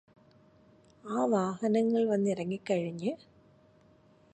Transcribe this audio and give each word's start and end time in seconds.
ആ 1.03 1.25
വാഹനങ്ങള് 1.25 2.05
വന്നിറങ്ങിക്കഴിഞ്ഞ് 2.05 3.11